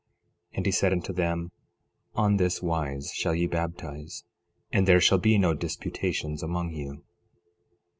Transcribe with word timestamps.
And 0.53 0.65
he 0.65 0.71
said 0.71 0.93
unto 0.93 1.13
them: 1.13 1.51
On 2.15 2.37
this 2.37 2.59
wise 2.59 3.11
shall 3.13 3.35
ye 3.35 3.45
baptize; 3.45 4.23
and 4.71 4.87
there 4.87 4.99
shall 4.99 5.19
be 5.19 5.37
no 5.37 5.53
disputations 5.53 6.41
among 6.41 6.71
you. 6.73 7.03